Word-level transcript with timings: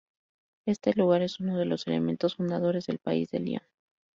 Este 0.65 0.95
lugar 0.95 1.21
es 1.21 1.39
uno 1.39 1.59
de 1.59 1.65
los 1.65 1.85
elementos 1.85 2.37
fundadores 2.37 2.87
del 2.87 2.97
país 2.97 3.29
de 3.29 3.37
Lyon. 3.39 3.61